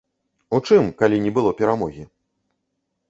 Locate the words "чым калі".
0.67-1.21